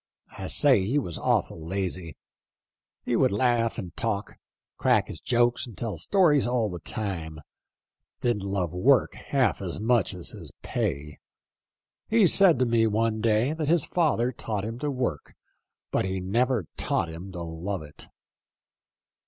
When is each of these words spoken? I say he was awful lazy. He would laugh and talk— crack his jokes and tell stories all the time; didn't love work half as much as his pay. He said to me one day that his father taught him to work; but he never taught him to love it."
I 0.35 0.47
say 0.47 0.83
he 0.83 0.97
was 0.97 1.19
awful 1.19 1.63
lazy. 1.63 2.17
He 3.03 3.15
would 3.15 3.31
laugh 3.31 3.77
and 3.77 3.95
talk— 3.95 4.39
crack 4.79 5.09
his 5.09 5.21
jokes 5.21 5.67
and 5.67 5.77
tell 5.77 5.95
stories 5.97 6.47
all 6.47 6.71
the 6.71 6.79
time; 6.79 7.37
didn't 8.21 8.41
love 8.41 8.73
work 8.73 9.13
half 9.13 9.61
as 9.61 9.79
much 9.79 10.15
as 10.15 10.31
his 10.31 10.51
pay. 10.63 11.19
He 12.09 12.25
said 12.25 12.57
to 12.57 12.65
me 12.65 12.87
one 12.87 13.21
day 13.21 13.53
that 13.53 13.69
his 13.69 13.85
father 13.85 14.31
taught 14.31 14.65
him 14.65 14.79
to 14.79 14.89
work; 14.89 15.35
but 15.91 16.05
he 16.05 16.19
never 16.19 16.65
taught 16.77 17.07
him 17.07 17.31
to 17.33 17.43
love 17.43 17.83
it." 17.83 18.07